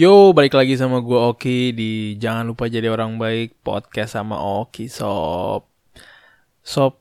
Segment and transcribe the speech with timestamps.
[0.00, 4.88] Yo, balik lagi sama gue Oki di Jangan Lupa Jadi Orang Baik podcast sama Oki
[4.88, 5.68] Sob.
[6.64, 6.96] Sob,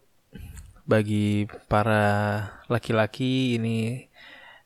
[0.84, 4.12] bagi para laki-laki ini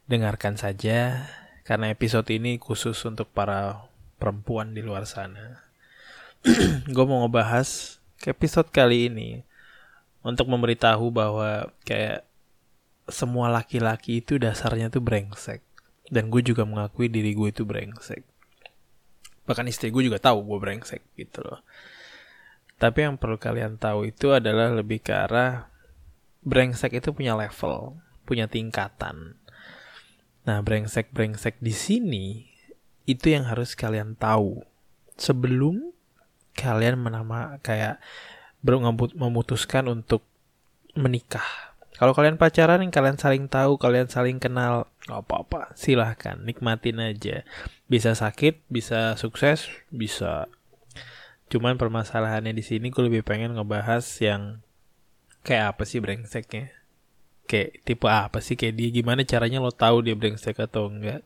[0.09, 1.29] dengarkan saja
[1.61, 3.85] karena episode ini khusus untuk para
[4.17, 5.69] perempuan di luar sana.
[6.89, 9.45] gue mau ngebahas episode kali ini
[10.25, 12.25] untuk memberitahu bahwa kayak
[13.05, 15.61] semua laki-laki itu dasarnya tuh brengsek
[16.13, 18.21] dan gue juga mengakui diri gue itu brengsek.
[19.49, 21.65] Bahkan istri gue juga tahu gue brengsek gitu loh.
[22.77, 25.73] Tapi yang perlu kalian tahu itu adalah lebih ke arah
[26.45, 29.35] brengsek itu punya level punya tingkatan.
[30.43, 32.25] Nah brengsek brengsek di sini
[33.03, 34.63] itu yang harus kalian tahu.
[35.19, 35.91] Sebelum
[36.55, 37.99] kalian menama kayak
[39.17, 40.23] memutuskan untuk
[40.93, 47.45] menikah kalau kalian pacaran, kalian saling tahu, kalian saling kenal, nggak apa-apa, silahkan nikmatin aja.
[47.85, 50.49] Bisa sakit, bisa sukses, bisa.
[51.53, 54.65] Cuman permasalahannya di sini gue lebih pengen ngebahas yang
[55.45, 56.73] kayak apa sih brengseknya.
[57.45, 61.21] Kayak tipe apa sih kayak dia gimana caranya lo tahu dia brengsek atau enggak.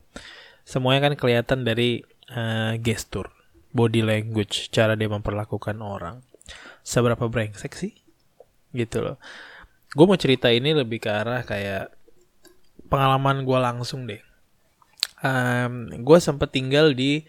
[0.68, 3.32] Semuanya kan kelihatan dari uh, gestur,
[3.72, 6.20] body language, cara dia memperlakukan orang.
[6.84, 7.96] Seberapa brengsek sih?
[8.76, 9.16] Gitu loh
[9.92, 11.92] gue mau cerita ini lebih ke arah kayak
[12.92, 14.20] pengalaman gue langsung deh.
[15.18, 17.26] Um, gue sempat tinggal di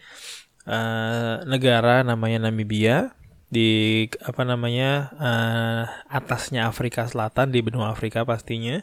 [0.68, 3.16] uh, negara namanya Namibia
[3.50, 8.78] di apa namanya uh, atasnya Afrika Selatan di benua Afrika pastinya.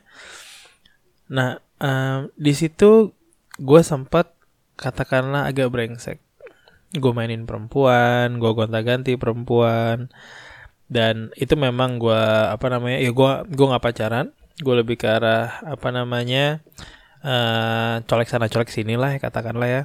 [1.31, 3.13] Nah um, di situ
[3.57, 4.33] gue sempat
[4.75, 6.19] katakanlah agak brengsek.
[6.97, 10.07] Gue mainin perempuan, gue gonta-ganti perempuan
[10.87, 14.27] dan itu memang gue apa namanya ya gue gue nggak pacaran.
[14.57, 16.65] Gue lebih ke arah apa namanya
[17.21, 19.83] uh, colek sana colek sini lah ya, katakanlah ya.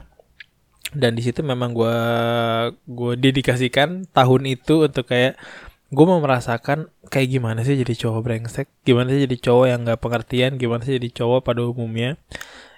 [0.92, 1.96] Dan di situ memang gue
[2.88, 5.36] gue dedikasikan tahun itu untuk kayak
[5.92, 10.00] gue mau merasakan kayak gimana sih jadi cowok brengsek gimana sih jadi cowok yang nggak
[10.00, 12.16] pengertian gimana sih jadi cowok pada umumnya.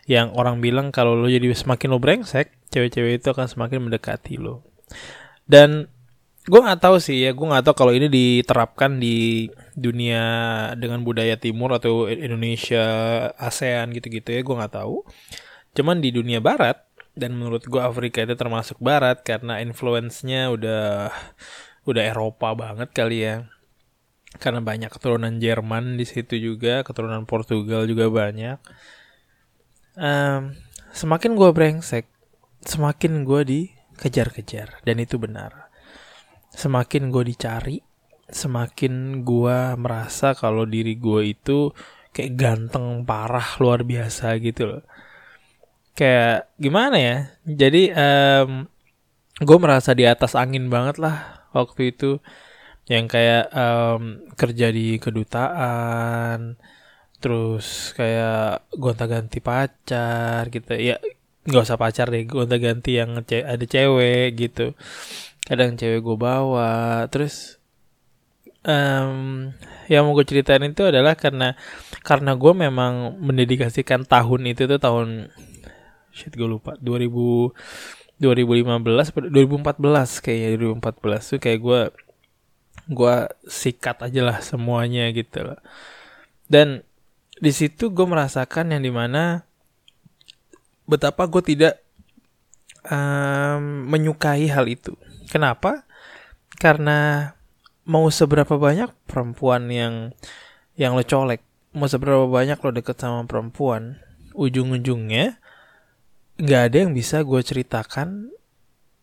[0.05, 4.67] Yang orang bilang kalau lo jadi semakin lo brengsek cewek-cewek itu akan semakin mendekati lo
[5.45, 5.93] dan
[6.45, 10.23] gue nggak tahu sih ya gue nggak tahu kalau ini diterapkan di dunia
[10.77, 12.85] dengan budaya timur atau Indonesia
[13.41, 15.09] ASEAN gitu-gitu ya gue nggak tahu.
[15.73, 16.85] Cuman di dunia barat
[17.17, 21.11] dan menurut gue Afrika itu termasuk barat karena influence-nya udah
[21.89, 23.49] udah Eropa banget kali ya.
[24.37, 28.59] Karena banyak keturunan Jerman di situ juga keturunan Portugal juga banyak.
[29.97, 30.53] Um,
[30.93, 32.05] semakin gue brengsek
[32.67, 35.64] semakin gue dikejar-kejar dan itu benar
[36.55, 37.79] semakin gue dicari
[38.31, 41.71] semakin gue merasa kalau diri gue itu
[42.15, 44.83] kayak ganteng parah luar biasa gitu loh.
[45.95, 47.17] Kayak gimana ya?
[47.45, 48.67] Jadi um,
[49.43, 52.19] gue merasa di atas angin banget lah waktu itu.
[52.85, 54.03] Yang kayak um,
[54.37, 56.61] kerja di kedutaan
[57.23, 60.77] terus kayak gonta-ganti pacar gitu.
[60.77, 61.01] Ya
[61.45, 64.73] nggak usah pacar deh gonta-ganti yang ada cewek gitu
[65.45, 67.05] kadang cewek gue bawa.
[67.13, 67.61] Terus
[68.65, 69.53] um,
[69.87, 71.55] yang mau gue ceritain itu adalah karena
[72.01, 75.31] karena gue memang mendedikasikan tahun itu tuh tahun
[76.11, 76.77] shit gue lupa.
[76.81, 77.55] 2000
[78.15, 81.81] 2015 2014 kayaknya 2014 tuh kayak gue
[82.85, 83.17] gue
[83.49, 85.61] sikat aja lah semuanya gitu loh.
[86.49, 86.85] Dan
[87.35, 89.43] di situ gue merasakan yang di mana
[90.87, 91.81] betapa gue tidak
[92.87, 94.95] um, menyukai hal itu
[95.29, 95.89] Kenapa?
[96.59, 97.31] Karena
[97.85, 100.17] mau seberapa banyak perempuan yang
[100.75, 101.45] yang lo colek,
[101.77, 104.01] mau seberapa banyak lo deket sama perempuan,
[104.35, 105.39] ujung-ujungnya
[106.35, 108.35] nggak ada yang bisa gue ceritakan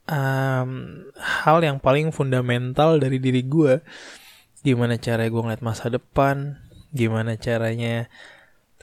[0.04, 0.72] um,
[1.16, 3.80] hal yang paling fundamental dari diri gue.
[4.62, 6.60] Gimana cara gue ngeliat masa depan,
[6.92, 8.12] gimana caranya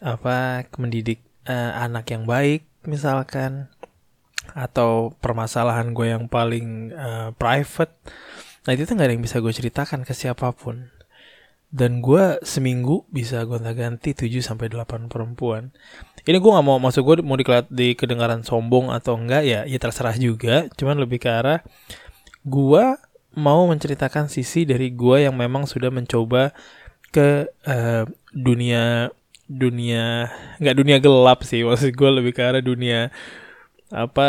[0.00, 3.66] apa mendidik uh, anak yang baik misalkan
[4.54, 7.92] atau permasalahan gue yang paling uh, private
[8.64, 10.92] nah itu tuh gak ada yang bisa gue ceritakan ke siapa pun
[11.68, 15.68] dan gue seminggu bisa gonta-ganti 7 sampai 8 perempuan.
[16.24, 19.76] Ini gue gak mau masuk gue mau dikelat di kedengaran sombong atau enggak ya, ya
[19.76, 20.64] terserah juga.
[20.80, 21.60] Cuman lebih ke arah
[22.48, 22.84] gue
[23.36, 26.56] mau menceritakan sisi dari gue yang memang sudah mencoba
[27.12, 29.12] ke uh, dunia
[29.48, 30.28] dunia
[30.60, 33.08] nggak dunia gelap sih maksud gue lebih ke arah dunia
[33.88, 34.28] apa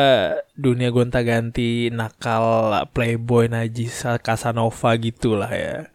[0.56, 5.92] dunia gonta-ganti nakal playboy najis Casanova gitulah ya.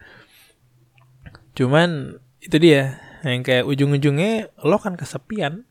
[1.56, 5.64] Cuman itu dia yang kayak ujung-ujungnya lo kan kesepian.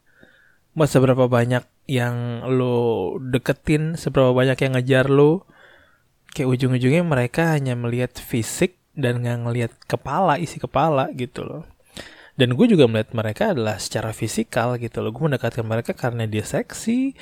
[0.73, 5.45] Mau seberapa banyak yang lo deketin seberapa banyak yang ngejar lo.
[6.33, 11.63] Kayak ujung-ujungnya mereka hanya melihat fisik dan nggak ngelihat kepala isi kepala gitu loh.
[12.33, 15.13] Dan gue juga melihat mereka adalah secara fisikal gitu loh.
[15.13, 17.13] Gue mendekatkan mereka karena dia seksi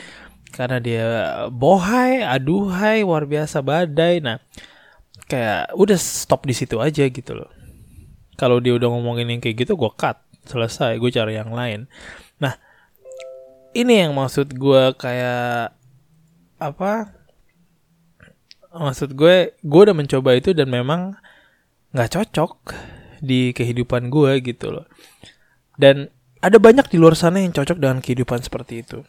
[0.51, 1.07] karena dia
[1.49, 4.19] bohai aduhai luar biasa badai.
[4.19, 4.37] Nah
[5.25, 7.49] kayak udah stop di situ aja gitu loh.
[8.35, 11.87] Kalau dia udah ngomongin yang kayak gitu gue cut selesai gue cari yang lain.
[12.43, 12.59] Nah
[13.71, 15.71] ini yang maksud gue kayak
[16.61, 17.15] apa
[18.75, 21.15] maksud gue gue udah mencoba itu dan memang
[21.95, 22.75] nggak cocok
[23.23, 24.85] di kehidupan gue gitu loh.
[25.79, 26.11] Dan
[26.41, 29.05] ada banyak di luar sana yang cocok dengan kehidupan seperti itu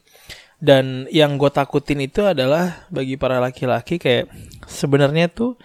[0.63, 4.31] dan yang gue takutin itu adalah bagi para laki-laki kayak
[4.71, 5.59] sebenarnya tuh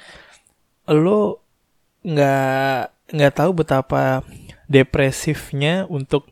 [0.89, 1.45] lo
[2.01, 4.25] nggak nggak tahu betapa
[4.65, 6.25] depresifnya untuk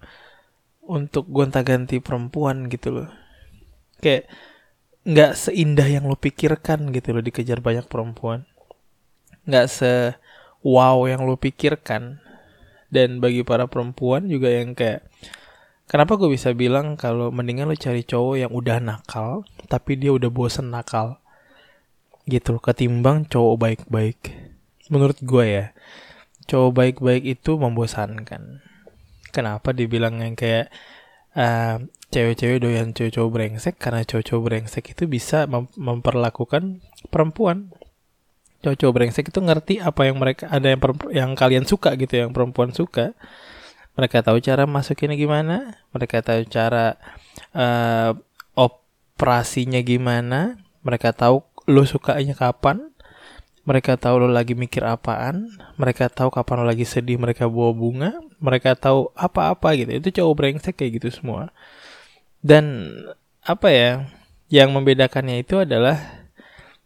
[0.82, 3.10] untuk gonta-ganti perempuan gitu loh.
[4.02, 4.34] Kayak
[5.06, 8.50] nggak seindah yang lo pikirkan gitu loh dikejar banyak perempuan.
[9.46, 9.94] Nggak se
[10.66, 12.18] wow yang lo pikirkan.
[12.90, 15.06] Dan bagi para perempuan juga yang kayak
[15.86, 20.34] Kenapa gue bisa bilang kalau mendingan lo cari cowok yang udah nakal, tapi dia udah
[20.34, 21.22] bosen nakal.
[22.26, 24.20] Gitu ketimbang cowok baik-baik.
[24.90, 25.66] Menurut gue ya,
[26.50, 28.62] cowok baik-baik itu membosankan
[29.36, 30.72] kenapa dibilang yang kayak
[31.36, 31.84] uh,
[32.14, 36.80] cewek-cewek doyan cowok-cowok brengsek karena cowok-cowok brengsek itu bisa mem memperlakukan
[37.12, 37.74] perempuan
[38.64, 40.80] cowok-cowok brengsek itu ngerti apa yang mereka ada yang
[41.12, 43.12] yang kalian suka gitu yang perempuan suka
[43.96, 47.00] mereka tahu cara masukinnya gimana mereka tahu cara
[47.56, 48.16] uh,
[48.56, 52.96] operasinya gimana mereka tahu lo sukanya kapan
[53.66, 58.12] mereka tahu lo lagi mikir apaan, mereka tahu kapan lo lagi sedih, mereka bawa bunga,
[58.38, 59.92] mereka tahu apa-apa gitu.
[59.98, 61.50] Itu cowok brengsek kayak gitu semua.
[62.46, 62.94] Dan
[63.42, 64.06] apa ya,
[64.54, 65.98] yang membedakannya itu adalah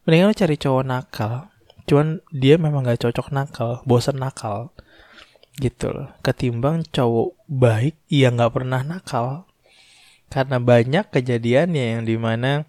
[0.07, 1.51] mendingan lo cari cowok nakal.
[1.83, 4.71] Cuman dia memang gak cocok nakal, bosan nakal.
[5.59, 6.15] Gitu loh.
[6.23, 9.45] Ketimbang cowok baik yang gak pernah nakal.
[10.31, 12.63] Karena banyak kejadiannya yang di mana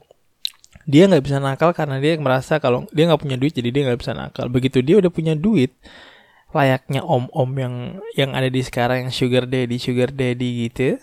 [0.91, 4.01] dia nggak bisa nakal karena dia merasa kalau dia nggak punya duit jadi dia nggak
[4.01, 5.71] bisa nakal begitu dia udah punya duit
[6.51, 7.75] layaknya om-om yang
[8.19, 10.99] yang ada di sekarang yang sugar daddy sugar daddy gitu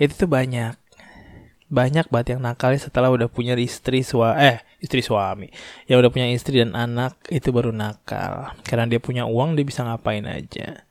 [0.00, 0.74] itu tuh banyak
[1.70, 5.54] banyak banget yang nakal setelah udah punya istri sua eh istri suami.
[5.86, 8.50] Yang udah punya istri dan anak itu baru nakal.
[8.66, 10.82] Karena dia punya uang dia bisa ngapain aja.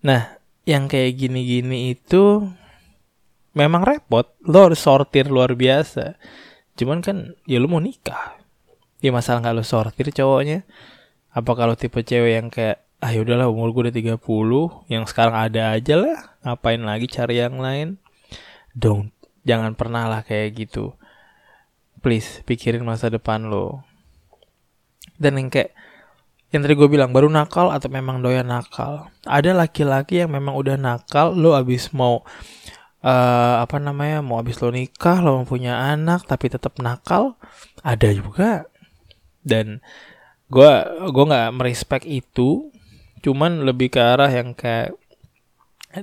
[0.00, 2.48] Nah yang kayak gini-gini itu
[3.52, 4.32] memang repot.
[4.48, 6.16] Lo harus sortir luar biasa.
[6.80, 8.40] Cuman kan ya lu mau nikah.
[9.04, 10.64] Ya masalah nggak lu sortir cowoknya.
[11.36, 15.72] Apa kalau tipe cewek yang kayak ah yaudahlah umur gue udah 30 yang sekarang ada
[15.72, 18.00] aja lah ngapain lagi cari yang lain?
[18.72, 20.94] Don't jangan pernah lah kayak gitu.
[22.00, 23.84] Please pikirin masa depan lo.
[25.20, 25.76] Dan yang kayak
[26.50, 29.12] yang tadi gue bilang baru nakal atau memang doyan nakal?
[29.22, 32.26] Ada laki-laki yang memang udah nakal lo abis mau
[33.04, 37.38] uh, apa namanya mau habis lo nikah lo mau punya anak tapi tetap nakal
[37.86, 38.66] ada juga.
[39.46, 39.78] Dan
[40.50, 40.72] gue
[41.12, 42.74] gue nggak merespek itu
[43.20, 44.96] cuman lebih ke arah yang kayak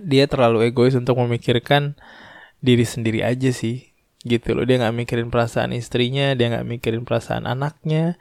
[0.03, 1.95] dia terlalu egois untuk memikirkan
[2.62, 3.94] diri sendiri aja sih
[4.25, 4.65] gitu loh.
[4.68, 8.18] Dia nggak mikirin perasaan istrinya dia nggak mikirin perasaan anaknya.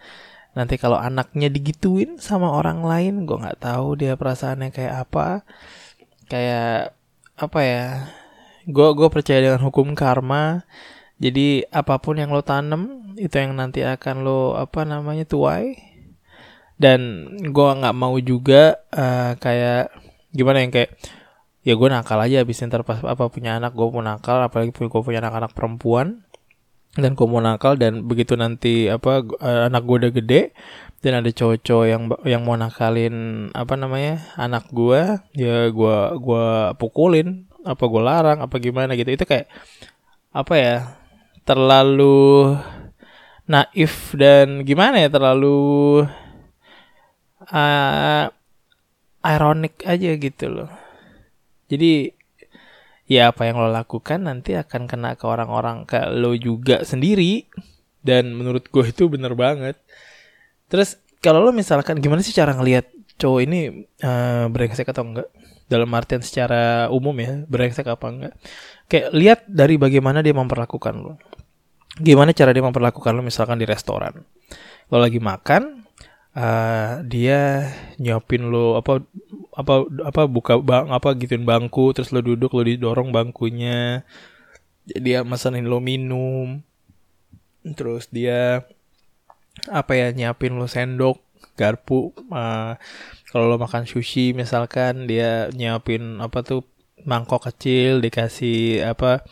[0.57, 5.45] Nanti kalau anaknya digituin sama orang lain gue nggak tahu dia perasaannya kayak apa.
[6.31, 6.97] Kayak
[7.37, 7.87] apa ya
[8.65, 10.65] gue gue percaya dengan hukum karma.
[11.17, 15.77] Jadi apa pun yang lo tanam itu yang nanti akan lo apa namanya tuai.
[16.77, 19.93] Dan gue nggak mau juga uh, kayak
[20.37, 20.93] gimana yang kayak
[21.67, 24.87] ya gue nakal aja abis ntar pas apa punya anak gue mau nakal apalagi gue
[25.03, 26.23] punya anak-anak perempuan.
[26.97, 30.57] Dan gue mau nakal dan begitu nanti apa uh, anak gue udah gede
[31.05, 37.51] dan ada cowok-cowok yang yang mau nakalin apa namanya anak gue ya gue gua pukulin.
[37.67, 39.11] Apa gue larang apa gimana gitu.
[39.11, 39.51] Itu kayak
[40.31, 40.77] apa ya
[41.43, 42.55] terlalu
[43.51, 45.59] naif dan gimana ya terlalu
[47.51, 48.25] uh,
[49.27, 50.86] ironik aja gitu loh
[51.67, 52.15] jadi
[53.07, 57.47] ya apa yang lo lakukan nanti akan kena ke orang-orang ke lo juga sendiri.
[58.07, 59.75] Dan menurut gue itu bener banget.
[60.71, 62.87] Terus kalau lo misalkan gimana sih cara ngelihat
[63.19, 65.27] cowok ini uh, brengsek atau enggak?
[65.67, 68.35] Dalam artian secara umum ya brengsek apa enggak?
[68.87, 71.19] Kayak lihat dari bagaimana dia memperlakukan lo.
[71.99, 74.23] Gimana cara dia memperlakukan lo misalkan di restoran.
[74.87, 75.86] Lo lagi makan
[76.37, 79.01] uh, dia nyopin lo apa
[79.57, 84.05] apa apa buka bang apa gituin bangku terus lo duduk lo didorong bangkunya.
[84.87, 86.61] Dia mesenin lo minum.
[87.65, 88.69] Terus dia
[89.73, 91.19] apa ya nyiapin lo sendok
[91.57, 92.77] garpu uh,
[93.33, 96.63] kalau lo makan sushi misalkan dia nyiapin apa tuh
[97.09, 99.25] mangkok kecil dikasih apa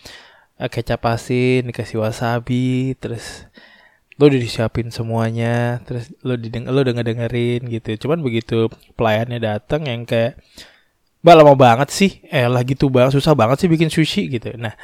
[0.57, 3.45] eh, kecap asin dikasih wasabi terus
[4.15, 8.07] lo udah disiapin semuanya terus lo dideng lo denger dengerin gitu.
[8.07, 10.39] Cuman begitu pelayannya datang yang kayak
[11.25, 12.21] Mbak lama banget sih?
[12.29, 14.53] Eh lah gitu banget susah banget sih bikin sushi gitu.
[14.61, 14.77] Nah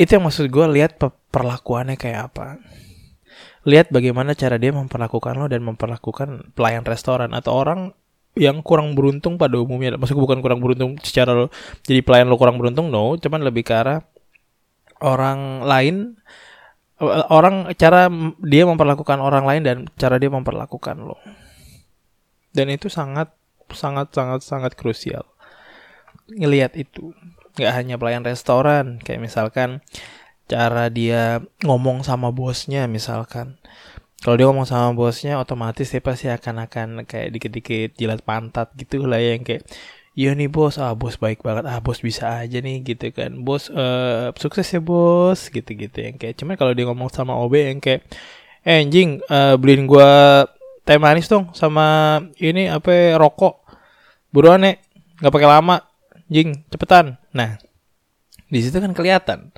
[0.00, 0.96] itu yang maksud gue lihat
[1.28, 2.56] perlakuannya kayak apa.
[3.68, 7.92] Lihat bagaimana cara dia memperlakukan lo dan memperlakukan pelayan restoran atau orang
[8.40, 10.00] yang kurang beruntung pada umumnya.
[10.00, 11.52] Maksudku bukan kurang beruntung secara lo
[11.84, 13.20] jadi pelayan lo kurang beruntung no.
[13.20, 14.00] Cuman lebih ke arah
[15.04, 16.16] orang lain
[17.06, 18.10] orang cara
[18.42, 21.18] dia memperlakukan orang lain dan cara dia memperlakukan lo.
[22.50, 23.30] Dan itu sangat
[23.70, 25.22] sangat sangat sangat krusial.
[26.26, 27.14] Ngelihat itu.
[27.58, 29.82] Nggak hanya pelayan restoran kayak misalkan
[30.46, 33.58] cara dia ngomong sama bosnya misalkan.
[34.18, 39.06] Kalau dia ngomong sama bosnya otomatis dia pasti akan akan kayak dikit-dikit jilat pantat gitu
[39.06, 39.62] lah yang kayak
[40.18, 40.74] iya nih bos.
[40.82, 41.64] Ah bos baik banget.
[41.70, 43.30] Ah bos bisa aja nih gitu kan.
[43.46, 46.34] Bos uh, sukses ya bos gitu-gitu yang kayak.
[46.34, 48.02] Cuman kalau dia ngomong sama OB yang kayak
[48.66, 50.42] eh anjing uh, beliin gua
[50.82, 53.62] teh manis dong sama ini apa rokok.
[54.34, 54.82] Buruan nek.
[55.22, 55.76] Nggak pakai lama.
[56.26, 57.16] Jing cepetan.
[57.30, 57.56] Nah
[58.50, 59.54] di situ kan kelihatan.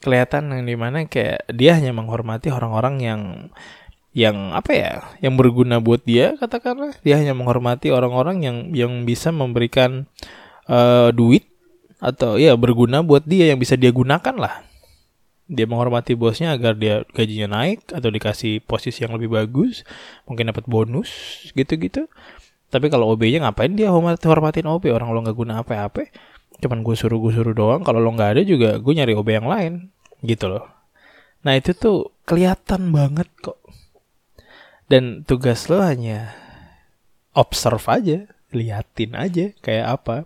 [0.00, 3.20] Kelihatan yang di mana kayak dia hanya menghormati orang-orang yang
[4.10, 9.30] yang apa ya yang berguna buat dia katakanlah dia hanya menghormati orang-orang yang yang bisa
[9.30, 10.10] memberikan
[10.66, 11.46] uh, duit
[12.02, 14.66] atau ya berguna buat dia yang bisa dia gunakan lah
[15.50, 19.86] dia menghormati bosnya agar dia gajinya naik atau dikasih posisi yang lebih bagus
[20.26, 21.10] mungkin dapat bonus
[21.54, 22.10] gitu-gitu
[22.70, 26.06] tapi kalau OB-nya ngapain dia hormat hormatin OB orang lo nggak guna apa-apa.
[26.62, 27.82] Cuman gue suruh gue suruh doang.
[27.82, 29.72] Kalau lo nggak ada juga gue nyari OB yang lain
[30.22, 30.64] gitu loh.
[31.42, 33.58] Nah itu tuh kelihatan banget kok.
[34.90, 36.34] Dan tugas lo hanya
[37.30, 38.18] observe aja,
[38.50, 40.16] liatin aja kayak apa.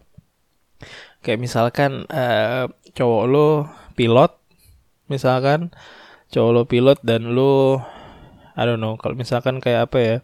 [1.21, 3.49] Kayak misalkan uh, cowok lo
[3.93, 4.33] pilot,
[5.13, 5.69] misalkan
[6.33, 7.85] cowok lo pilot dan lo,
[8.57, 10.17] I don't know, kalau misalkan kayak apa ya,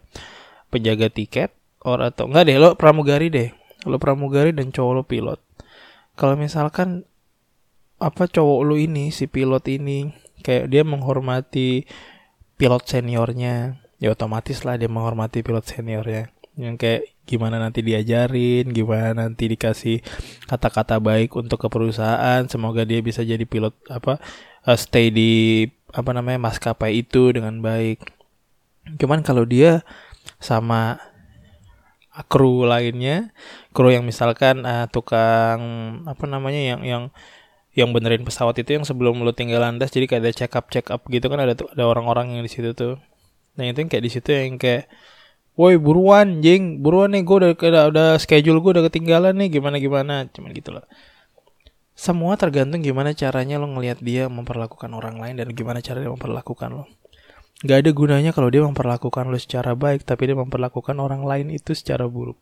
[0.73, 3.49] penjaga tiket, or atau enggak deh lo pramugari deh
[3.89, 5.39] lo pramugari dan cowok lo pilot
[6.13, 7.09] kalau misalkan
[7.97, 10.13] apa cowok lo ini si pilot ini
[10.45, 11.85] kayak dia menghormati
[12.57, 19.15] pilot seniornya ya otomatis lah dia menghormati pilot seniornya yang kayak gimana nanti diajarin gimana
[19.15, 20.03] nanti dikasih
[20.49, 24.19] kata-kata baik untuk ke perusahaan semoga dia bisa jadi pilot apa
[24.67, 28.03] uh, stay di apa namanya maskapai itu dengan baik
[28.99, 29.85] cuman kalau dia
[30.41, 30.99] sama
[32.27, 33.31] kru lainnya,
[33.71, 35.61] kru yang misalkan uh, tukang
[36.03, 37.03] apa namanya yang yang
[37.71, 40.91] yang benerin pesawat itu yang sebelum lu tinggal landas jadi kayak ada check up check
[40.91, 42.99] up gitu kan ada ada orang-orang yang di situ tuh.
[43.59, 44.91] Nah itu yang kayak di situ yang kayak
[45.59, 49.83] Woi buruan jing buruan nih gue udah, udah udah schedule gue udah ketinggalan nih gimana
[49.83, 50.87] gimana cuman gitu loh
[51.91, 56.71] semua tergantung gimana caranya lo ngelihat dia memperlakukan orang lain dan gimana cara dia memperlakukan
[56.71, 56.87] lo
[57.61, 61.77] Gak ada gunanya kalau dia memperlakukan lo secara baik, tapi dia memperlakukan orang lain itu
[61.77, 62.41] secara buruk.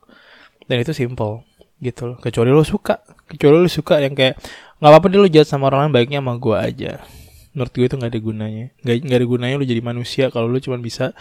[0.64, 1.44] Dan itu simple
[1.84, 2.18] gitu loh.
[2.24, 4.40] Kecuali lo suka, kecuali lo suka yang kayak
[4.80, 7.04] nggak apa-apa dia lo jahat sama orang lain baiknya sama gue aja.
[7.60, 8.66] Menurut gue itu nggak ada gunanya.
[8.88, 11.12] Gak, gak ada gunanya lo jadi manusia kalau lo cuma bisa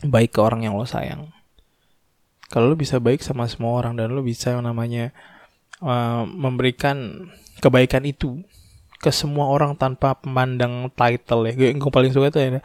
[0.00, 1.28] baik ke orang yang lo sayang.
[2.48, 5.12] Kalau lo bisa baik sama semua orang dan lo bisa yang namanya
[5.84, 7.28] uh, memberikan
[7.60, 8.40] kebaikan itu
[8.96, 11.52] ke semua orang tanpa memandang title ya.
[11.52, 12.64] Gue yang paling suka itu ya.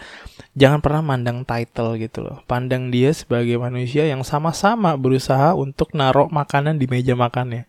[0.56, 2.40] Jangan pernah mandang title gitu loh.
[2.48, 7.68] Pandang dia sebagai manusia yang sama-sama berusaha untuk naruh makanan di meja makannya.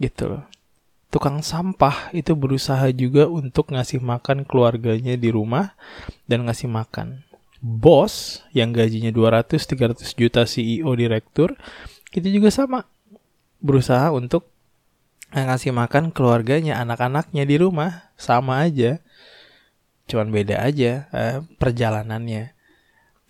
[0.00, 0.48] Gitu loh.
[1.14, 5.78] Tukang sampah itu berusaha juga untuk ngasih makan keluarganya di rumah
[6.26, 7.22] dan ngasih makan.
[7.62, 11.54] Bos yang gajinya 200-300 juta CEO direktur
[12.10, 12.90] itu juga sama
[13.62, 14.50] berusaha untuk
[15.30, 18.98] ngasih makan keluarganya, anak-anaknya di rumah sama aja.
[20.10, 22.58] Cuman beda aja eh, perjalanannya.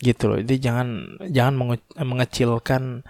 [0.00, 0.40] Gitu loh.
[0.40, 3.04] Jadi jangan jangan menge mengecilkan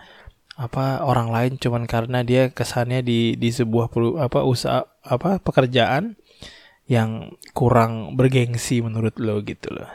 [0.54, 6.14] apa orang lain cuman karena dia kesannya di di sebuah peru, apa usaha apa pekerjaan
[6.86, 9.90] yang kurang bergengsi menurut lo gitu loh.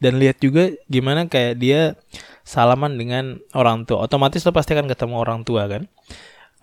[0.00, 1.96] Dan lihat juga gimana kayak dia
[2.44, 4.04] salaman dengan orang tua.
[4.04, 5.88] Otomatis lo pasti akan ketemu orang tua kan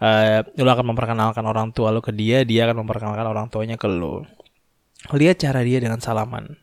[0.01, 3.85] uh, lu akan memperkenalkan orang tua lu ke dia, dia akan memperkenalkan orang tuanya ke
[3.85, 4.25] lu.
[5.13, 6.57] Lihat cara dia dengan salaman.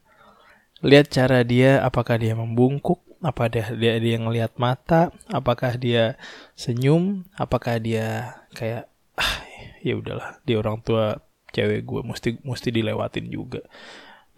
[0.82, 6.14] Lihat cara dia apakah dia membungkuk, apa dia dia, dia ngelihat mata, apakah dia
[6.54, 8.86] senyum, apakah dia kayak
[9.18, 9.34] ah
[9.82, 11.18] ya udahlah, dia orang tua
[11.50, 13.64] cewek gue mesti mesti dilewatin juga.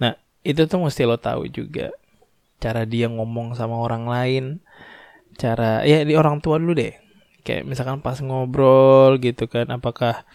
[0.00, 1.92] Nah itu tuh mesti lo tahu juga
[2.60, 4.44] cara dia ngomong sama orang lain
[5.40, 6.94] cara ya di orang tua dulu deh.
[7.40, 10.28] Kayak misalkan pas ngobrol gitu kan apakah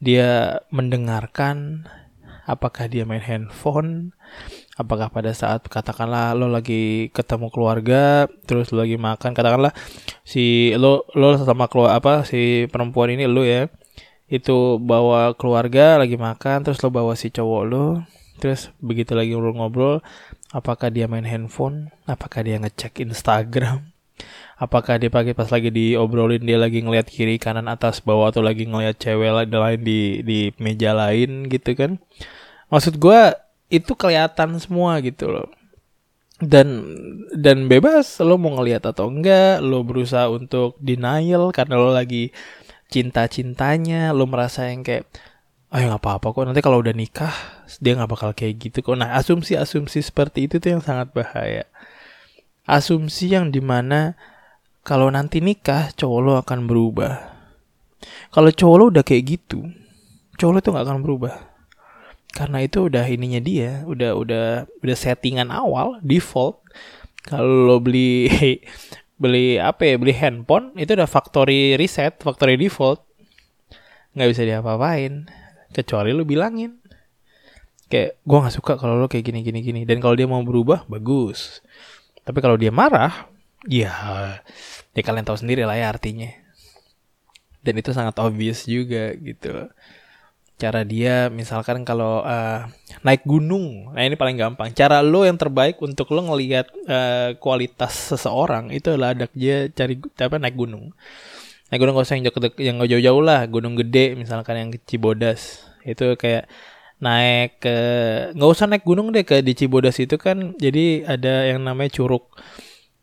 [0.00, 1.88] dia mendengarkan?
[2.44, 4.12] Apakah dia main handphone
[4.74, 9.70] apakah pada saat katakanlah lo lagi ketemu keluarga terus lo lagi makan katakanlah
[10.26, 13.70] si lo lo sama keluar apa si perempuan ini lo ya
[14.26, 18.02] itu bawa keluarga lagi makan terus lo bawa si cowok lo
[18.42, 20.02] terus begitu lagi ngobrol-ngobrol
[20.54, 21.90] apakah dia main handphone?
[22.06, 23.90] Apakah dia ngecek Instagram?
[24.54, 28.70] Apakah dia pagi pas lagi diobrolin dia lagi ngeliat kiri kanan atas bawah atau lagi
[28.70, 31.98] ngeliat cewek lain di di meja lain gitu kan?
[32.70, 33.34] Maksud gue
[33.68, 35.48] itu kelihatan semua gitu loh
[36.42, 36.82] dan
[37.32, 42.34] dan bebas lo mau ngeliat atau enggak lo berusaha untuk denial karena lo lagi
[42.90, 45.06] cinta cintanya lo merasa yang kayak
[45.74, 47.34] ayo nggak apa-apa kok nanti kalau udah nikah
[47.80, 51.66] dia nggak bakal kayak gitu kok nah asumsi asumsi seperti itu tuh yang sangat bahaya
[52.68, 54.16] asumsi yang di mana
[54.84, 57.32] kalau nanti nikah cowok lo akan berubah.
[58.28, 59.64] Kalau cowok lo udah kayak gitu,
[60.36, 61.34] cowok lo tuh gak akan berubah.
[62.34, 64.46] Karena itu udah ininya dia, udah udah
[64.82, 66.58] udah settingan awal default.
[67.22, 68.26] Kalau lo beli
[69.22, 73.06] beli apa ya beli handphone itu udah factory reset, factory default.
[74.18, 75.30] Nggak bisa diapa-apain
[75.70, 76.82] kecuali lo bilangin.
[77.86, 79.80] Kayak gue nggak suka kalau lo kayak gini gini gini.
[79.86, 81.62] Dan kalau dia mau berubah bagus.
[82.26, 83.30] Tapi kalau dia marah
[83.70, 83.94] ya
[84.90, 86.34] ya kalian tahu sendiri lah ya artinya.
[87.62, 89.70] Dan itu sangat obvious juga gitu
[90.54, 92.70] cara dia misalkan kalau uh,
[93.02, 93.90] naik gunung.
[93.90, 94.70] Nah ini paling gampang.
[94.70, 99.98] Cara lo yang terbaik untuk lo ngelihat uh, kualitas seseorang itu adalah ada dia cari
[99.98, 100.94] apa naik gunung.
[101.70, 103.40] Naik gunung gak usah yang jauh yang jauh-jauh lah.
[103.50, 105.66] Gunung gede misalkan yang Cibodas.
[105.82, 106.46] Itu kayak
[107.02, 107.76] naik ke
[108.32, 112.30] nggak usah naik gunung deh ke di Cibodas itu kan jadi ada yang namanya curug.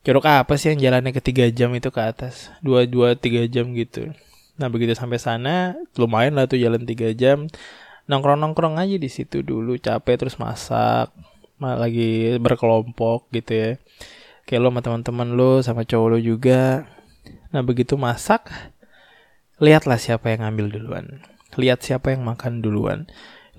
[0.01, 2.49] Curug apa sih yang jalannya ke tiga jam itu ke atas?
[2.63, 4.09] Dua dua tiga jam gitu
[4.59, 7.47] nah begitu sampai sana lumayan lah tuh jalan tiga jam.
[8.09, 11.13] Nongkrong nongkrong aja di situ dulu capek terus masak
[11.61, 13.71] lagi berkelompok gitu ya.
[14.49, 16.89] Kayak lo sama teman-teman lo sama cowok lo juga.
[17.53, 18.49] Nah begitu masak
[19.61, 21.05] lihatlah siapa yang ngambil duluan.
[21.55, 23.05] Lihat siapa yang makan duluan.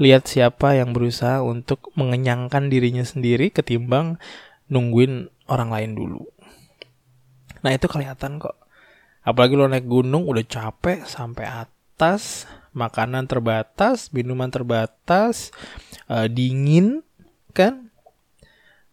[0.01, 4.19] Lihat siapa yang berusaha untuk mengenyangkan dirinya sendiri ketimbang
[4.67, 6.27] nungguin orang lain dulu.
[7.63, 8.62] Nah itu kelihatan kok.
[9.23, 15.55] Apalagi lo naik gunung udah capek sampai atas, makanan terbatas, minuman terbatas,
[16.11, 17.07] uh, dingin
[17.55, 17.91] kan?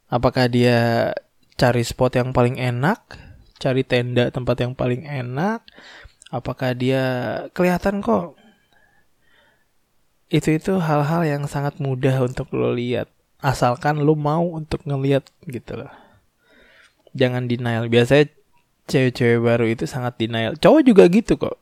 [0.09, 1.11] Apakah dia
[1.57, 3.17] cari spot yang paling enak,
[3.57, 5.65] cari tenda tempat yang paling enak?
[6.29, 7.03] Apakah dia
[7.57, 8.37] kelihatan kok?
[10.29, 15.79] Itu itu hal-hal yang sangat mudah untuk lo lihat asalkan lo mau untuk ngeliat gitu
[15.79, 15.91] loh
[17.15, 18.27] jangan denial biasanya
[18.89, 20.57] cewek-cewek baru itu sangat denial.
[20.57, 21.61] Cowok juga gitu kok.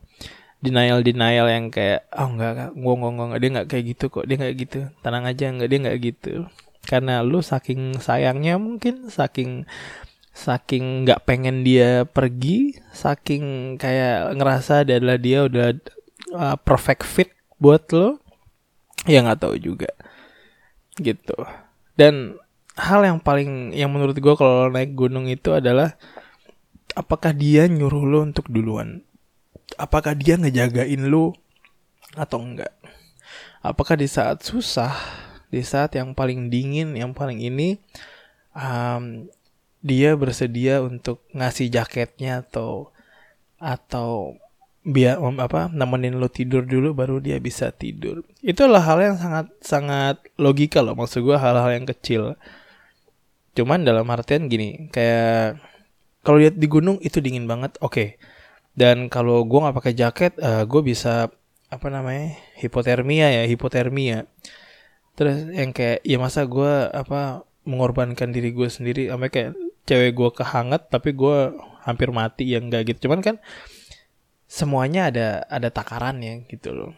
[0.58, 4.36] Denial denial yang kayak oh enggak gue enggak, enggak, dia enggak kayak gitu kok dia
[4.40, 4.80] enggak gitu.
[5.04, 6.34] Tenang aja enggak dia enggak gitu.
[6.88, 9.68] Karena lu saking sayangnya mungkin saking
[10.38, 15.74] saking nggak pengen dia pergi saking kayak ngerasa adalah dia udah
[16.38, 18.22] uh, perfect fit buat lo
[19.06, 19.92] ya nggak tahu juga.
[20.98, 21.38] Gitu.
[21.98, 22.38] Dan
[22.78, 25.98] hal yang paling yang menurut gue kalau naik gunung itu adalah
[26.98, 29.06] apakah dia nyuruh lo untuk duluan?
[29.78, 31.38] Apakah dia ngejagain lo
[32.18, 32.74] atau enggak?
[33.62, 34.98] Apakah di saat susah
[35.48, 37.80] di saat yang paling dingin yang paling ini
[38.52, 39.32] um,
[39.80, 42.92] dia bersedia untuk ngasih jaketnya atau
[43.56, 44.36] atau
[44.84, 48.26] biar um, apa nemenin lo tidur dulu baru dia bisa tidur?
[48.42, 52.36] Itulah hal yang sangat sangat logika loh maksud gue hal-hal yang kecil.
[53.54, 55.60] Cuman dalam artian gini kayak
[56.26, 57.94] kalau lihat di gunung itu dingin banget oke.
[57.94, 58.10] Okay.
[58.78, 61.34] dan kalau gue nggak pakai jaket uh, eh, gue bisa
[61.68, 64.30] apa namanya hipotermia ya hipotermia.
[65.18, 69.52] Terus yang kayak ya masa gue apa mengorbankan diri gue sendiri sampai kayak
[69.90, 73.10] cewek gue kehangat tapi gue hampir mati yang enggak gitu.
[73.10, 73.36] Cuman kan
[74.48, 76.92] semuanya ada ada takarannya gitu loh.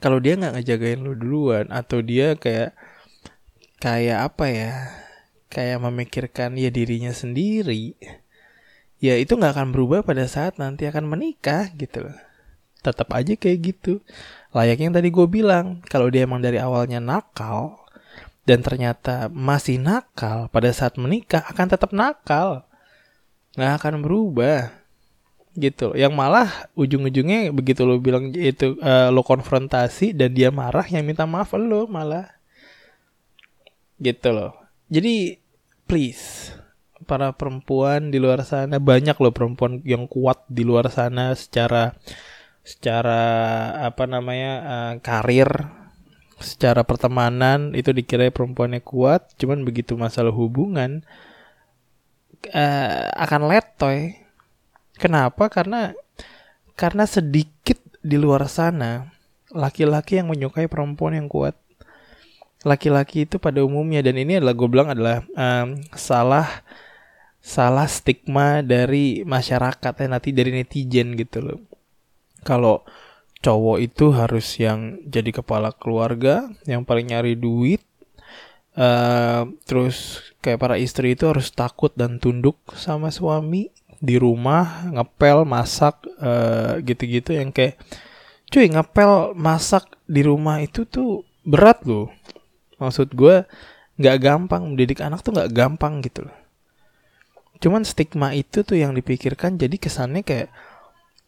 [0.00, 2.72] Kalau dia nggak ngejagain lo duluan atau dia kayak
[3.80, 4.72] kayak apa ya
[5.50, 7.98] kayak memikirkan ya dirinya sendiri
[9.00, 12.16] ya itu nggak akan berubah pada saat nanti akan menikah gitu loh.
[12.80, 14.04] Tetap aja kayak gitu.
[14.52, 17.80] Layaknya yang tadi gue bilang kalau dia emang dari awalnya nakal
[18.44, 22.68] dan ternyata masih nakal pada saat menikah akan tetap nakal.
[23.56, 24.80] Nggak akan berubah
[25.58, 31.02] gitu yang malah ujung-ujungnya begitu lo bilang itu uh, lo konfrontasi dan dia marah yang
[31.02, 32.30] minta maaf lo malah
[33.98, 34.59] gitu loh
[34.90, 35.38] jadi
[35.86, 36.52] please
[37.08, 41.96] para perempuan di luar sana banyak loh perempuan yang kuat di luar sana secara
[42.60, 43.22] secara
[43.82, 45.48] apa namanya uh, karir
[46.40, 49.36] secara pertemanan itu dikira perempuannya kuat.
[49.36, 51.04] Cuman begitu masalah hubungan
[52.50, 54.16] uh, akan letoy.
[54.96, 55.48] Kenapa?
[55.52, 55.92] Karena
[56.76, 59.12] karena sedikit di luar sana
[59.52, 61.52] laki-laki yang menyukai perempuan yang kuat
[62.66, 64.04] laki-laki itu pada umumnya.
[64.04, 66.64] Dan ini adalah gue bilang adalah um, salah
[67.40, 71.58] salah stigma dari masyarakat ya nanti dari netizen gitu loh.
[72.44, 72.84] Kalau
[73.40, 77.80] cowok itu harus yang jadi kepala keluarga yang paling nyari duit
[78.76, 85.48] uh, terus kayak para istri itu harus takut dan tunduk sama suami di rumah ngepel
[85.48, 87.80] masak uh, gitu-gitu yang kayak
[88.52, 92.12] cuy ngepel masak di rumah itu tuh berat loh
[92.80, 93.44] maksud gue
[94.00, 96.36] nggak gampang mendidik anak tuh nggak gampang gitu loh
[97.60, 100.48] cuman stigma itu tuh yang dipikirkan jadi kesannya kayak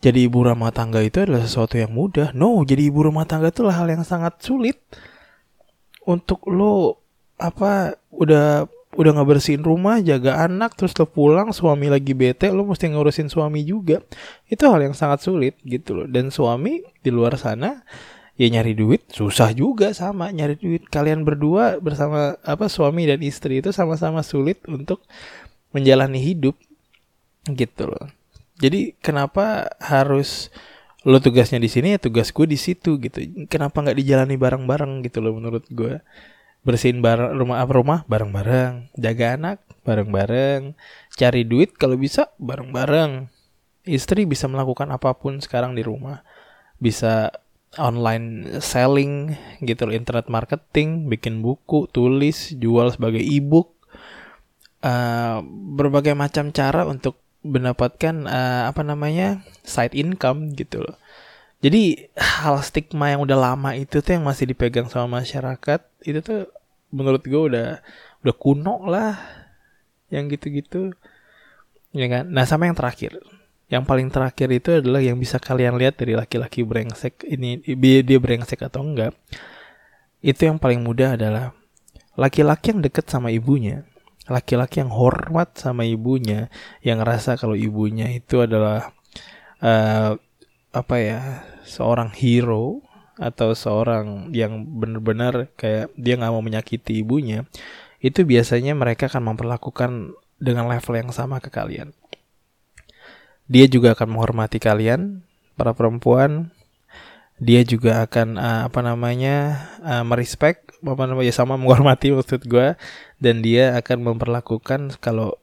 [0.03, 2.35] jadi ibu rumah tangga itu adalah sesuatu yang mudah.
[2.35, 4.83] No, jadi ibu rumah tangga itu hal yang sangat sulit
[6.03, 6.99] untuk lo
[7.39, 8.67] apa udah
[8.99, 13.31] udah nggak bersihin rumah, jaga anak, terus lo pulang suami lagi bete, lo mesti ngurusin
[13.31, 14.03] suami juga.
[14.51, 16.07] Itu hal yang sangat sulit gitu loh.
[16.11, 17.87] Dan suami di luar sana
[18.43, 20.83] ya nyari duit susah juga sama nyari duit.
[20.91, 25.07] Kalian berdua bersama apa suami dan istri itu sama-sama sulit untuk
[25.71, 26.59] menjalani hidup
[27.47, 28.11] gitu loh.
[28.59, 30.51] Jadi kenapa harus
[31.07, 33.23] lo tugasnya di sini ya tugas gue di situ gitu.
[33.47, 36.03] Kenapa nggak dijalani bareng-bareng gitu loh menurut gue.
[36.63, 40.79] Bersihin bareng rumah apa rumah bareng-bareng, jaga anak bareng-bareng,
[41.19, 43.27] cari duit kalau bisa bareng-bareng.
[43.83, 46.23] Istri bisa melakukan apa pun sekarang di rumah.
[46.79, 47.35] Bisa
[47.81, 53.73] online selling gitu loh, internet marketing, bikin buku, tulis, jual sebagai e-book.
[54.83, 55.39] Uh,
[55.79, 60.99] berbagai macam cara untuk mendapatkan uh, apa namanya side income gitu loh.
[61.63, 66.51] Jadi hal stigma yang udah lama itu tuh yang masih dipegang sama masyarakat itu tuh
[66.91, 67.79] menurut gue udah
[68.27, 69.15] udah kuno lah
[70.11, 70.91] yang gitu-gitu
[71.95, 72.27] ya kan.
[72.35, 73.23] Nah sama yang terakhir,
[73.73, 78.61] yang paling terakhir itu adalah yang bisa kalian lihat dari laki-laki brengsek ini dia brengsek
[78.61, 79.17] atau enggak.
[80.21, 81.57] Itu yang paling mudah adalah
[82.21, 83.89] laki-laki yang deket sama ibunya
[84.31, 86.47] laki-laki yang hormat sama ibunya
[86.85, 88.95] yang ngerasa kalau ibunya itu adalah
[89.59, 90.15] uh,
[90.71, 92.87] apa ya seorang hero
[93.19, 97.45] atau seorang yang benar-benar kayak dia nggak mau menyakiti ibunya
[98.03, 101.91] itu biasanya mereka akan memperlakukan dengan level yang sama ke kalian
[103.51, 105.23] dia juga akan menghormati kalian
[105.59, 106.51] para perempuan.
[107.43, 112.79] Dia juga akan uh, apa namanya uh, merespek apa namanya ya sama menghormati maksud gue
[113.19, 115.35] dan dia akan memperlakukan kalau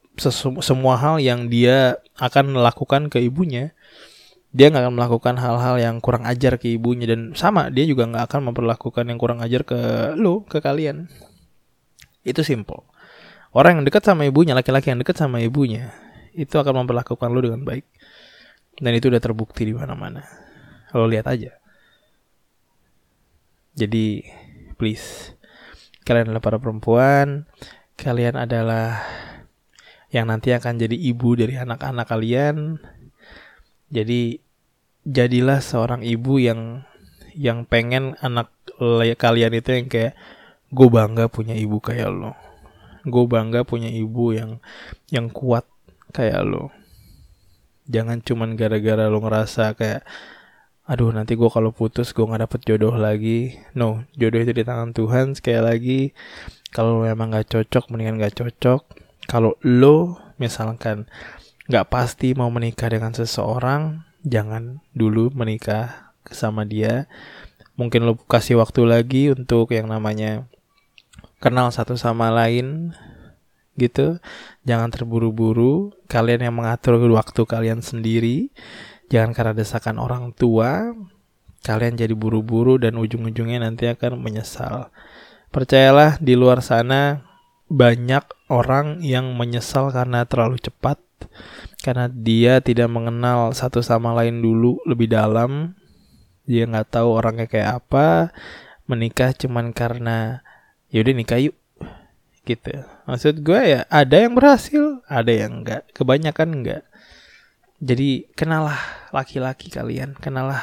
[0.59, 3.71] semua hal yang dia akan melakukan ke ibunya
[4.49, 7.05] dia nggak akan melakukan hal-hal yang kurang ajar ke ibunya.
[7.05, 9.77] Dan sama dia juga nggak akan memperlakukan yang kurang ajar ke
[10.17, 11.05] lo ke kalian.
[12.25, 12.81] Itu simple.
[13.53, 15.89] Orang yang dekat sama ibunya laki-laki yang dekat sama ibunya
[16.39, 17.83] itu akan memperlakukan lo dengan baik.
[18.79, 20.23] Dan itu udah terbukti di mana-mana.
[20.95, 21.59] Lo lihat aja.
[23.75, 24.23] Jadi
[24.79, 25.35] please.
[26.07, 27.45] Kalian adalah para perempuan,
[27.99, 29.03] kalian adalah
[30.09, 32.81] yang nanti akan jadi ibu dari anak-anak kalian.
[33.93, 34.41] Jadi
[35.05, 36.87] jadilah seorang ibu yang
[37.37, 38.49] yang pengen anak
[39.19, 40.13] kalian itu yang kayak
[40.71, 42.33] gue bangga punya ibu kayak lo.
[43.05, 44.57] Gue bangga punya ibu yang
[45.13, 45.67] yang kuat
[46.13, 46.73] kayak lo.
[47.89, 50.05] Jangan cuman gara-gara lo ngerasa kayak
[50.89, 53.57] aduh nanti gue kalau putus gue nggak dapet jodoh lagi.
[53.77, 55.37] No jodoh itu di tangan Tuhan.
[55.37, 55.99] Sekali lagi
[56.73, 58.81] kalau memang nggak cocok mendingan nggak cocok.
[59.29, 61.05] Kalau lo misalkan
[61.69, 67.05] nggak pasti mau menikah dengan seseorang jangan dulu menikah sama dia.
[67.77, 70.49] Mungkin lo kasih waktu lagi untuk yang namanya
[71.39, 72.91] kenal satu sama lain
[73.79, 74.19] gitu
[74.67, 78.51] jangan terburu-buru kalian yang mengatur waktu kalian sendiri
[79.09, 80.93] Jangan karena desakan orang tua,
[81.65, 84.93] kalian jadi buru-buru dan ujung-ujungnya nanti akan menyesal.
[85.49, 87.25] Percayalah di luar sana
[87.73, 88.21] banyak
[88.53, 91.01] orang yang menyesal karena terlalu cepat.
[91.81, 95.73] Karena dia tidak mengenal satu sama lain dulu lebih dalam.
[96.45, 98.29] Dia nggak tahu orangnya kayak apa.
[98.85, 100.45] Menikah cuman karena
[100.93, 101.57] yaudah nikah yuk
[102.49, 102.81] gitu.
[103.05, 105.85] Maksud gue ya ada yang berhasil, ada yang enggak.
[105.93, 106.83] Kebanyakan enggak
[107.79, 108.75] Jadi kenalah
[109.15, 110.59] laki-laki kalian, kenalah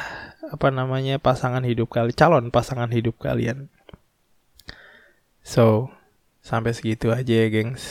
[0.52, 3.72] apa namanya pasangan hidup kalian, calon pasangan hidup kalian.
[5.40, 5.88] So,
[6.44, 7.82] sampai segitu aja ya, gengs.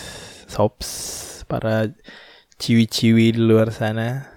[0.46, 1.90] Sops para
[2.62, 4.30] ciwi-ciwi di luar sana.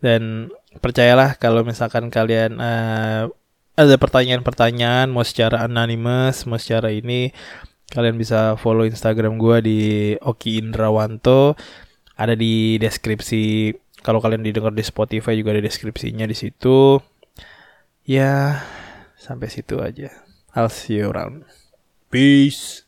[0.00, 0.48] Dan
[0.80, 3.28] percayalah kalau misalkan kalian uh,
[3.76, 7.32] ada pertanyaan-pertanyaan mau secara anonymous, mau secara ini
[7.92, 9.80] kalian bisa follow Instagram gue di
[10.16, 11.52] Oki Indrawanto
[12.16, 16.98] ada di deskripsi kalau kalian didengar di Spotify juga ada deskripsinya di situ.
[18.02, 18.58] Ya,
[19.14, 20.10] sampai situ aja.
[20.58, 21.46] I'll see you around.
[22.10, 22.82] Peace.